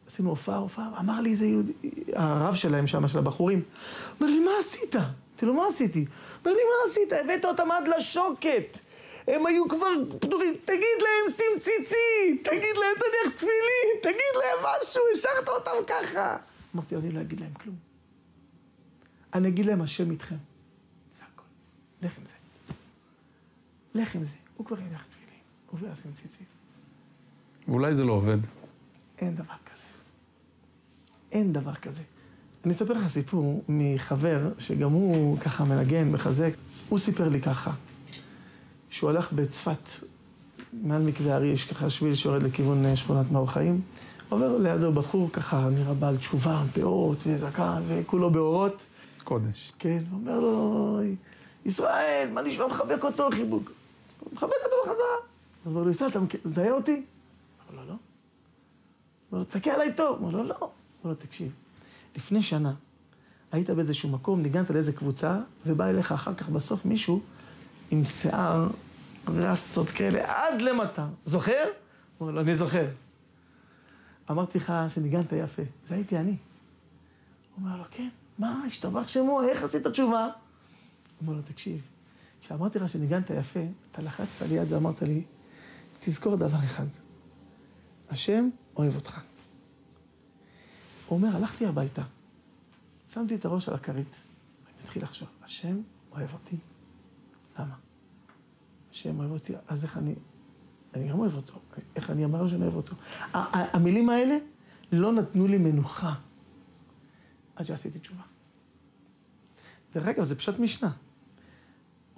[0.08, 1.74] עשינו הופעה, הופעה, אמר לי איזה יהודי,
[2.14, 3.62] הרב שלהם שם, של הבחורים,
[4.20, 4.96] אומר לי, מה עשית?
[4.96, 6.06] אמרתי לו, מה עשיתי?
[6.46, 7.14] אומר לי, מה עשית?
[7.14, 8.80] הבאת אותם עד לשוקת.
[9.28, 15.02] הם היו כבר פטורים, תגיד להם שים ציצית, תגיד להם תניח תפילין, תגיד להם משהו,
[15.14, 16.38] השארת אותם ככה.
[16.76, 17.76] אמרתי אני לא אגיד להם כלום.
[19.34, 20.36] אני אגיד להם, השם איתכם.
[21.18, 21.44] זה הכל.
[22.02, 22.34] לך עם זה.
[23.96, 24.36] לך עם זה.
[24.58, 26.48] הוא כבר יניח תפילין, הוא וישים ציצית.
[27.68, 28.38] ואולי זה לא עובד.
[29.18, 29.84] אין דבר כזה.
[31.32, 32.04] אין דבר כזה.
[32.66, 36.52] אני אספר לך סיפור מחבר, שגם הוא ככה מנגן, מחזק.
[36.90, 37.72] הוא סיפר לי ככה,
[38.96, 39.90] שהוא הלך בצפת,
[40.74, 43.82] מעל מקווה הארי, יש ככה שביל שיורד לכיוון אה, שכונת מאור חיים.
[44.30, 48.86] עובר לידו בחור ככה, נראה בעל תשובה, פאות וזקן, וכולו באורות.
[49.24, 49.74] קודש.
[49.80, 51.00] כן, אומר לו,
[51.66, 52.68] ישראל, מה נשמע?
[52.68, 53.72] מחבק אותו, חיבוק.
[54.20, 55.18] הוא מחבק אותו בחזרה.
[55.66, 57.04] אז אומר לו, ישראל, אתה מזהה אותי?
[57.74, 57.96] אמר לו, לא.
[59.32, 60.20] אמר לו, תסתכל עליי טוב.
[60.22, 60.56] אמר לו, לא.
[60.60, 60.70] אמר
[61.04, 61.52] לו, תקשיב,
[62.16, 62.74] לפני שנה
[63.52, 67.22] היית באיזשהו מקום, ניגנת לאיזה קבוצה, ובא אליך אחר כך בסוף מישהו
[67.92, 68.68] עם שיער,
[69.28, 71.08] רסטות כאלה, עד למטה.
[71.26, 71.64] זוכר?
[72.18, 72.86] הוא אומר לו, אני זוכר.
[74.32, 75.62] אמרתי לך שניגנת יפה.
[75.86, 76.32] זה הייתי אני.
[76.32, 78.10] הוא אומר לו, כן.
[78.40, 80.24] מה, השתבח שמו, איך עשית תשובה?
[80.24, 80.32] הוא
[81.22, 81.82] אומר לו, תקשיב,
[82.42, 83.60] כשאמרתי לך שניגנת יפה,
[83.92, 85.24] אתה לחצת לי יד ואמרת לי,
[86.00, 86.88] תזכור דבר אחד,
[88.10, 89.22] השם אוהב אותך.
[91.08, 92.02] הוא אומר, הלכתי הביתה,
[93.14, 94.22] שמתי את הראש על הכרית,
[94.66, 96.58] ואני מתחיל לחשוב, השם אוהב אותי.
[97.60, 97.85] למה?
[98.96, 100.16] השם אוהב אותי, אז איך אני...
[100.94, 101.60] אני גם אוהב אותו.
[101.96, 102.96] איך אני אמר שאני אוהב אותו?
[103.34, 104.38] המילים האלה
[104.92, 106.14] לא נתנו לי מנוחה.
[107.56, 108.22] עד שעשיתי תשובה.
[109.94, 110.92] דרך אגב, זה פשוט משנה.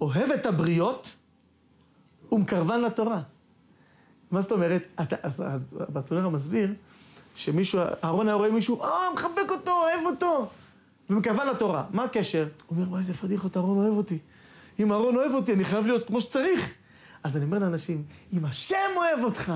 [0.02, 1.16] אוהב את הבריות
[2.32, 3.22] ומקרבן לתורה.
[4.32, 4.84] מה זאת אומרת?
[5.02, 6.74] אתה, אז, אז בתונר מסביר
[7.36, 10.50] שמישהו, אהרון היה רואה מישהו, אה, מחבק אותו, אוהב אותו,
[11.10, 11.86] ומקרבן לתורה.
[11.90, 12.48] מה הקשר?
[12.68, 14.20] הוא אומר, וואי, איזה פדיחות, אהרון אוהב אותי.
[14.80, 16.74] אם אהרון אוהב אותי, אני חייב להיות כמו שצריך.
[17.24, 19.54] אז אני אומר לאנשים, אם השם אוהב אותך,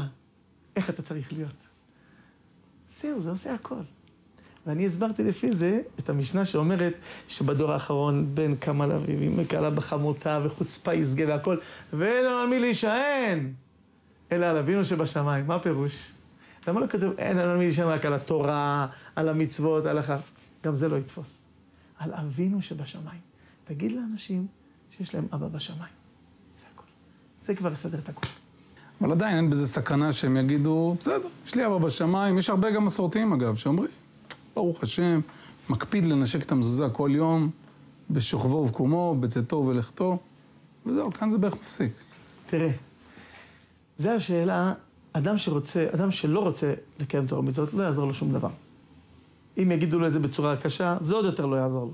[0.75, 1.55] איך אתה צריך להיות?
[2.87, 3.81] זהו, זה עושה הכל.
[4.67, 6.93] ואני הסברתי לפי זה את המשנה שאומרת
[7.27, 11.57] שבדור האחרון בן קמה לאביו, מקלה בחמותה וחוצפה יסגה והכל,
[11.93, 13.53] ואין לנו על מי להישען,
[14.31, 15.47] אלא על אבינו שבשמיים.
[15.47, 16.11] מה הפירוש?
[16.67, 20.17] למה לא כתוב אין לנו על מי להישען רק על התורה, על המצוות, על הלכה?
[20.63, 21.45] גם זה לא יתפוס.
[21.99, 23.21] על אבינו שבשמיים.
[23.63, 24.47] תגיד לאנשים
[24.97, 25.93] שיש להם אבא בשמיים.
[26.53, 26.85] זה הכל.
[27.39, 28.27] זה כבר יסדר את הכל.
[29.01, 32.85] אבל עדיין אין בזה סכנה שהם יגידו, בסדר, יש לי אבא בשמיים, יש הרבה גם
[32.85, 33.89] מסורתיים אגב, שאומרים,
[34.55, 35.19] ברוך השם,
[35.69, 37.49] מקפיד לנשק את המזוזה כל יום,
[38.09, 40.17] בשוכבו ובקומו, בצאתו ובלכתו,
[40.85, 41.91] וזהו, כאן זה בערך מפסיק.
[42.45, 42.71] תראה,
[43.97, 44.73] זו השאלה,
[45.13, 48.49] אדם שרוצה, אדם שלא רוצה לקיים תורה ומצוות, לא יעזור לו שום דבר.
[49.57, 51.93] אם יגידו לו את זה בצורה קשה, זה עוד יותר לא יעזור לו.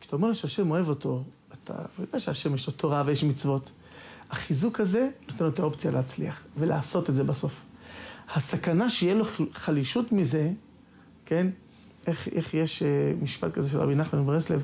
[0.00, 1.22] כשאתה אומר לו שהשם אוהב אותו,
[1.64, 3.70] אתה יודע שהשם יש לו תורה ויש מצוות.
[4.30, 7.62] החיזוק הזה נותן לו את האופציה להצליח ולעשות את זה בסוף.
[8.34, 10.50] הסכנה שיהיה לו חלישות מזה,
[11.26, 11.46] כן?
[12.06, 14.62] איך, איך יש אה, משפט כזה של רבי נחמן ברסלב,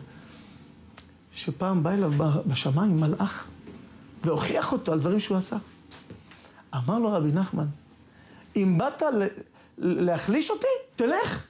[1.33, 2.13] שפעם בא אליו
[2.47, 3.47] בשמיים מלאך
[4.25, 5.57] והוכיח אותו על דברים שהוא עשה.
[6.75, 7.67] אמר לו רבי נחמן,
[8.57, 9.03] אם באת
[9.79, 11.47] להחליש אותי, תלך.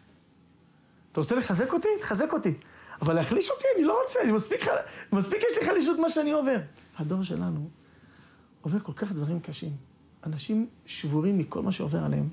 [1.13, 1.89] אתה רוצה לחזק אותי?
[2.01, 2.55] תחזק אותי.
[3.03, 4.67] אבל להחליש אותי, אני לא רוצה, אני מספיק,
[5.13, 6.59] מספיק יש לי חלישות מה שאני עובר.
[6.99, 7.69] הדור שלנו
[8.61, 9.71] עובר כל כך דברים קשים.
[10.27, 12.29] אנשים שבורים מכל מה שעובר עליהם.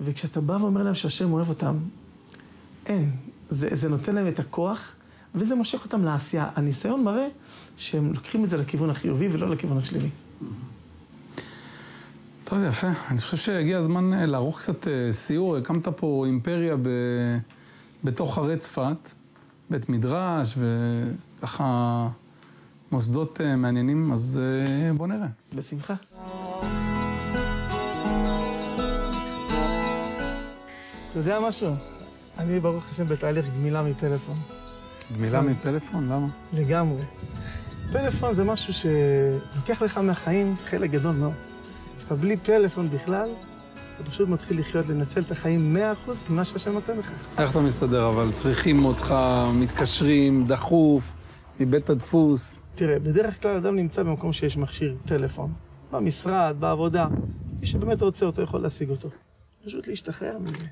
[0.00, 1.78] וכשאתה בא ואומר להם שהשם אוהב אותם,
[2.86, 3.10] אין.
[3.48, 4.92] זה, זה נותן להם את הכוח,
[5.34, 6.48] וזה מושך אותם לעשייה.
[6.56, 7.26] הניסיון מראה
[7.76, 10.10] שהם לוקחים את זה לכיוון החיובי ולא לכיוון השלילי.
[12.44, 12.88] טוב, יפה.
[13.10, 15.56] אני חושב שהגיע הזמן אה, לערוך קצת אה, סיור.
[15.56, 16.88] הקמת פה אימפריה ב...
[18.04, 19.10] בתוך ערי צפת,
[19.74, 22.08] בית מדרש וככה
[22.92, 24.40] מוסדות אה, מעניינים, אז
[24.96, 25.26] בוא נראה.
[25.54, 25.94] בשמחה.
[31.10, 31.74] אתה יודע משהו?
[32.38, 34.36] אני ברוך השם בתהליך גמילה מפלאפון.
[35.16, 36.08] גמילה מפלאפון?
[36.08, 36.26] למה?
[36.52, 37.02] לגמרי.
[37.92, 41.34] פלאפון זה משהו שלוקח לך מהחיים חלק גדול מאוד.
[41.98, 43.28] כשאתה בלי פלאפון בכלל,
[43.94, 45.76] אתה פשוט מתחיל לחיות, לנצל את החיים
[46.06, 47.12] 100% ממה שהשם נותן לך.
[47.38, 49.14] איך אתה מסתדר, אבל צריכים אותך,
[49.54, 51.12] מתקשרים, דחוף,
[51.60, 52.62] מבית הדפוס.
[52.74, 55.52] תראה, בדרך כלל אדם נמצא במקום שיש מכשיר טלפון.
[55.90, 57.06] במשרד, בעבודה.
[57.60, 59.08] מי שבאמת רוצה אותו יכול להשיג אותו.
[59.64, 60.64] פשוט להשתחרר מזה.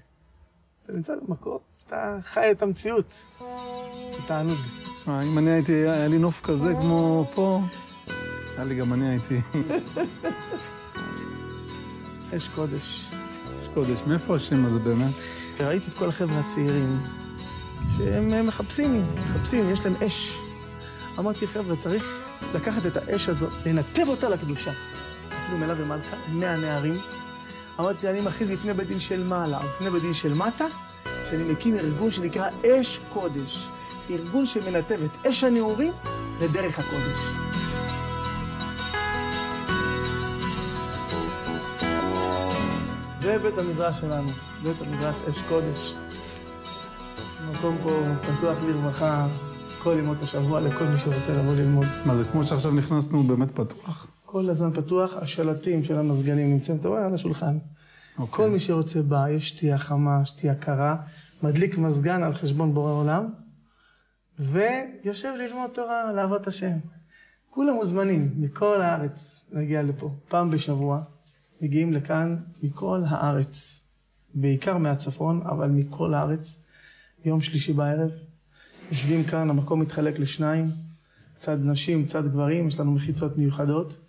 [0.82, 3.14] אתה נמצא במקום, אתה חי את המציאות.
[3.38, 4.58] זה תענוג.
[4.94, 7.60] תשמע, אם אני הייתי, היה לי נוף כזה כמו פה,
[8.56, 9.40] היה לי גם אני הייתי...
[12.36, 13.10] אש קודש.
[13.58, 15.14] אש קודש, מאיפה השם הזה באמת?
[15.60, 17.02] ראיתי את כל החבר'ה הצעירים,
[17.96, 20.38] שהם מחפשים, מחפשים, יש להם אש.
[21.18, 22.20] אמרתי, חבר'ה, צריך
[22.54, 24.72] לקחת את האש הזו, לנתב אותה לקדושה.
[25.36, 26.96] עשינו מלה ומלכה, מאה נערים.
[27.80, 30.66] אמרתי, אני מכריז בפני בית דין של מעלה, בפני בית דין של מטה,
[31.30, 33.68] שאני מקים ארגון שנקרא אש קודש.
[34.10, 35.92] ארגון שמנתב את אש הנעורים
[36.40, 37.18] לדרך הקודש.
[43.22, 44.28] זה בית המדרש שלנו,
[44.62, 45.94] בית המדרש אש קודש.
[47.38, 49.26] המקום פה פתוח לרווחה
[49.82, 51.86] כל ימות השבוע לכל מי שרוצה לבוא ללמוד.
[52.06, 54.06] מה זה, כמו שעכשיו נכנסנו, באמת פתוח?
[54.24, 57.58] כל הזמן פתוח, השלטים של המזגנים נמצאים, אתה רואה, על השולחן.
[57.58, 58.20] Okay.
[58.20, 58.44] אוקיי.
[58.44, 60.96] כל מי שרוצה בא, יש שתייה חמה, שתייה קרה,
[61.42, 63.26] מדליק מזגן על חשבון בורא עולם,
[64.38, 66.76] ויושב ללמוד תורה, לעבוד השם.
[67.50, 71.02] כולם מוזמנים מכל הארץ להגיע לפה, פעם בשבוע.
[71.62, 73.84] מגיעים לכאן מכל הארץ,
[74.34, 76.64] בעיקר מהצפון, אבל מכל הארץ,
[77.24, 78.10] יום שלישי בערב.
[78.90, 80.66] יושבים כאן, המקום מתחלק לשניים,
[81.36, 84.00] צד נשים, צד גברים, יש לנו מחיצות מיוחדות,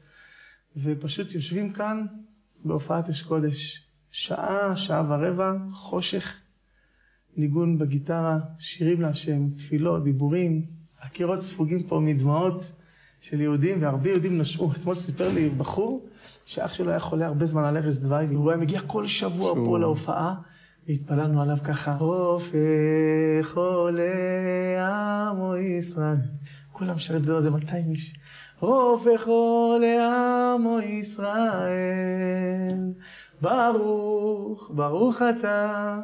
[0.78, 2.06] ופשוט יושבים כאן
[2.66, 3.86] בהופעת אש קודש.
[4.12, 6.36] שעה, שעה ורבע, חושך,
[7.38, 10.66] ניגון בגיטרה, שירים להשם, תפילות, דיבורים,
[11.02, 12.72] הקירות ספוגים פה מדמעות
[13.22, 14.72] של יהודים, והרבה יהודים נשאו.
[14.72, 16.10] אתמול סיפר לי בחור
[16.46, 19.66] שאח שלו היה חולה הרבה זמן על ערש דווי, והוא היה מגיע כל שבוע שוב.
[19.66, 20.36] פה להופעה,
[20.88, 22.58] והתפללנו עליו ככה, רופא
[23.44, 26.18] חולה עמו ישראל.
[26.72, 28.14] כולם שרים את זה 200 איש.
[28.60, 31.74] רופא חולה עמו ישראל,
[33.42, 36.00] ברוך, ברוך אתה,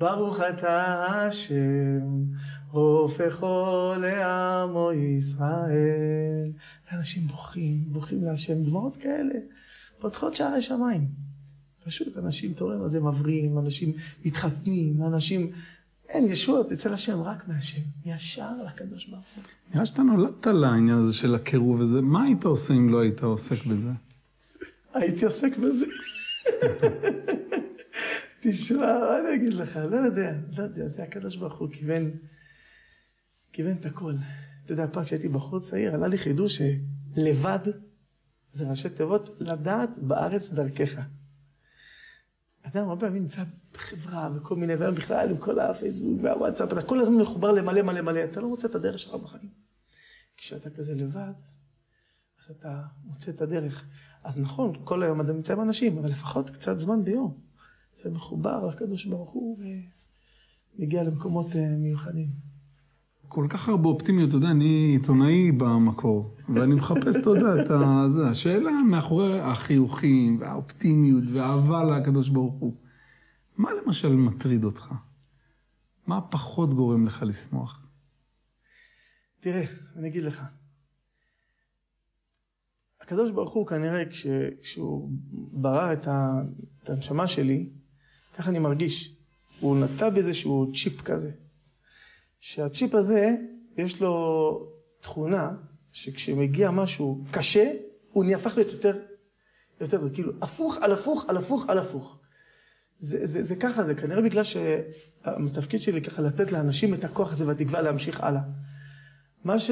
[0.00, 2.24] ברוך אתה השם,
[2.70, 6.52] רופא חולה עמו ישראל.
[6.92, 9.34] אנשים בוכים, בוכים להשם, דמעות כאלה.
[10.04, 11.08] פותחות שערי שמיים.
[11.84, 13.92] פשוט אנשים, אתה רואה מה זה מבריאים, אנשים
[14.24, 15.50] מתחתנים, אנשים...
[16.08, 17.80] אין ישועות אצל השם, רק מהשם.
[18.04, 19.44] ישר לקדוש ברוך הוא.
[19.74, 22.02] נראה שאתה נולדת לעניין הזה של הקירוב וזה.
[22.02, 23.90] מה היית עושה אם לא היית עוסק בזה?
[24.94, 25.86] הייתי עוסק בזה.
[28.40, 29.76] תשמע, מה אני אגיד לך?
[29.90, 32.10] לא יודע, לא יודע, זה הקדוש ברוך הוא כיוון,
[33.52, 34.14] כיוון את הכל.
[34.64, 37.58] אתה יודע, פעם כשהייתי בחור צעיר, עלה לי חידוש שלבד
[38.54, 41.00] זה ראשי תיבות לדעת בארץ דרכך.
[42.62, 47.00] אדם הרבה פעמים נמצא בחברה וכל מיני, והיום בכלל עם כל הפייסבוק והוואטסאפ, אתה כל
[47.00, 49.50] הזמן מחובר למלא מלא מלא, אתה לא מוצא את הדרך שלך בחיים.
[50.36, 51.32] כשאתה כזה לבד,
[52.40, 53.86] אז אתה מוצא את הדרך.
[54.24, 57.40] אז נכון, כל היום אתה נמצא עם אנשים, אבל לפחות קצת זמן ביום.
[58.00, 59.58] אתה מחובר לקדוש ברוך הוא
[60.78, 62.53] ומגיע למקומות אה, מיוחדים.
[63.28, 68.10] כל כך הרבה אופטימיות, אתה יודע, אני עיתונאי במקור, ואני מחפש, אתה יודע, את.
[68.10, 72.74] זה, השאלה מאחורי החיוכים, והאופטימיות, והאהבה לקדוש ברוך הוא.
[73.56, 74.92] מה למשל מטריד אותך?
[76.06, 77.86] מה פחות גורם לך לשמוח?
[79.40, 79.64] תראה,
[79.96, 80.42] אני אגיד לך.
[83.00, 84.26] הקדוש ברוך הוא כנראה כש,
[84.62, 85.10] כשהוא
[85.52, 86.32] ברא את, ה,
[86.82, 87.68] את הנשמה שלי,
[88.34, 89.16] ככה אני מרגיש.
[89.60, 91.30] הוא נטע באיזשהו צ'יפ כזה.
[92.46, 93.34] שהצ'יפ הזה,
[93.76, 95.50] יש לו תכונה
[95.92, 97.72] שכשמגיע משהו קשה,
[98.12, 98.98] הוא נהפך להיות יותר,
[99.80, 102.18] יותר כאילו הפוך על הפוך על הפוך על הפוך.
[102.98, 107.46] זה, זה, זה ככה, זה כנראה בגלל שהתפקיד שלי ככה לתת לאנשים את הכוח הזה
[107.46, 108.42] והתקווה להמשיך הלאה.
[109.44, 109.70] מה, ש...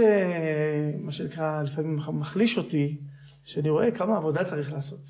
[0.99, 3.01] מה שנקרא לפעמים מחליש אותי,
[3.45, 5.05] שאני רואה כמה עבודה צריך לעשות.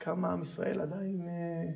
[0.00, 1.20] כמה עם ישראל עדיין...
[1.20, 1.72] אה,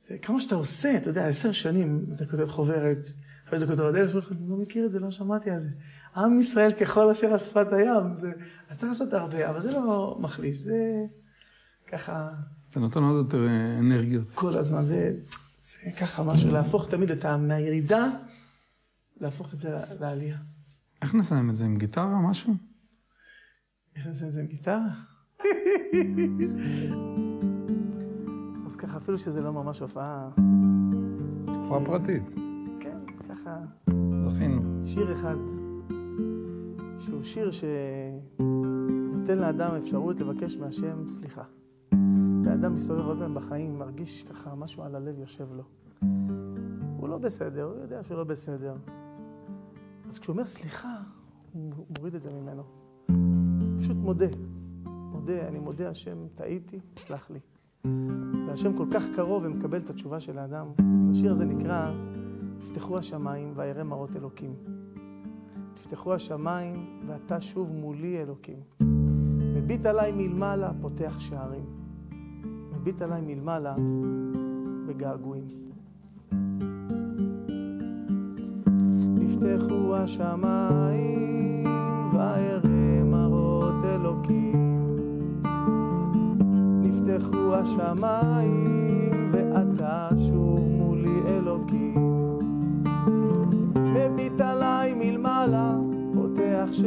[0.00, 3.06] זה כמה שאתה עושה, אתה יודע, עשר שנים אתה כותב חוברת,
[3.46, 5.68] אחרי זה כותב הדרך אני לא מכיר את זה, לא שמעתי על זה.
[6.16, 8.32] עם ישראל ככל אשר על שפת הים, זה...
[8.66, 11.04] אתה צריך לעשות הרבה, אבל זה לא מחליש, זה
[11.86, 12.30] ככה...
[12.72, 14.30] זה נותן עוד יותר אה, אנרגיות.
[14.30, 15.12] כל הזמן, זה,
[15.60, 17.36] זה ככה משהו, להפוך תמיד את ה...
[17.36, 18.06] מהירידה,
[19.20, 20.38] להפוך את זה לעלייה.
[21.02, 22.54] איך נסיים את זה, עם גיטרה, משהו?
[23.96, 24.88] איך נעשה את זה עם גיטרה?
[28.66, 30.28] אז ככה, אפילו שזה לא ממש הופעה,
[31.46, 32.45] הופעה פרטית.
[34.96, 35.36] שיר אחד,
[36.98, 41.42] שהוא שיר שנותן לאדם אפשרות לבקש מהשם סליחה.
[42.44, 45.62] והאדם מסתובב הרבה פעמים בחיים, מרגיש ככה משהו על הלב יושב לו.
[46.96, 48.76] הוא לא בסדר, הוא יודע שהוא לא בסדר.
[50.08, 50.96] אז כשהוא אומר סליחה,
[51.52, 52.62] הוא מוריד את זה ממנו.
[53.80, 54.28] פשוט מודה.
[54.84, 57.40] מודה, אני מודה, השם, טעיתי, סלח לי.
[58.48, 60.66] והשם כל כך קרוב ומקבל את התשובה של האדם.
[61.10, 61.90] השיר הזה נקרא,
[62.58, 64.54] נפתחו השמיים וירא מראות אלוקים.
[65.76, 68.56] נפתחו השמיים ואתה שוב מולי אלוקים.
[69.56, 71.64] מביט עליי מלמעלה, פותח שערים.
[72.72, 73.74] מביט עליי מלמעלה
[74.86, 75.70] בגעגועים.
[79.00, 81.64] נפתחו השמיים
[82.12, 84.96] ואראה מראות אלוקים.
[86.82, 88.85] נפתחו השמיים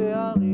[0.00, 0.49] שערים.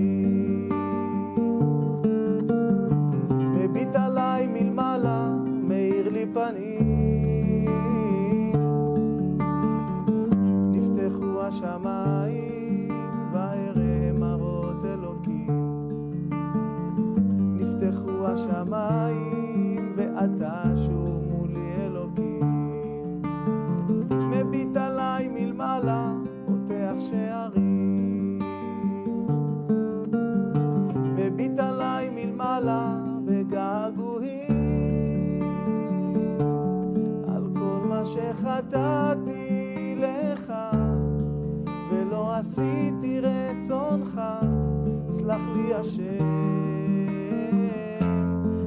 [45.37, 46.27] סלח לי השם,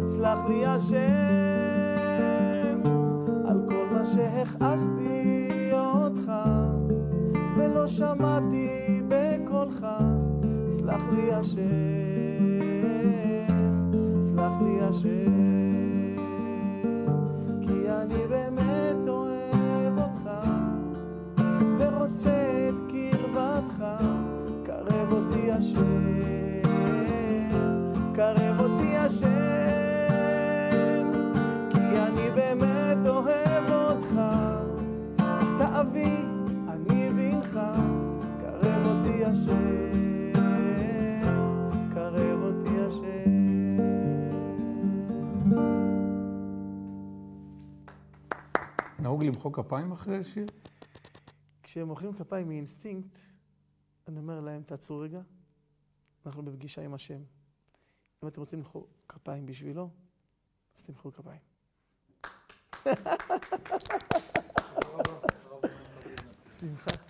[0.06, 1.00] סלח לי השם,
[3.48, 6.32] על כל מה שהכעסתי אותך,
[7.58, 8.68] ולא שמעתי
[9.08, 9.88] בקולך,
[10.68, 11.60] סלח לי השם,
[14.22, 16.16] סלח לי השם,
[17.62, 20.30] כי אני באמת אוהב אותך,
[21.80, 23.84] ורוצה את קרבתך,
[24.66, 25.99] קרב אותי השם,
[28.20, 29.28] קרב אותי השם,
[31.70, 34.12] כי אני באמת אוהב אותך,
[35.16, 36.16] אתה אבי,
[36.68, 37.60] אני בנך,
[38.42, 40.34] קרב אותי השם,
[41.94, 43.30] קרב אותי השם.
[49.00, 50.46] נהוג למחוא כפיים אחרי שיר?
[51.64, 53.20] כשהם מוחאים כפיים מאינסטינקט,
[54.08, 55.22] אני אומר להם, תעצרו רגע,
[56.26, 57.38] אנחנו בפגישה עם השם.
[58.24, 59.90] אם אתם רוצים למחוא כפיים בשבילו,
[60.78, 61.42] אז תמחאו כפיים.
[66.60, 67.09] שמחה.